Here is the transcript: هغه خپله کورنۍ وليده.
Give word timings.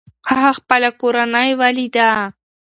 هغه 0.29 0.51
خپله 0.57 0.89
کورنۍ 1.01 1.49
وليده. 1.59 2.09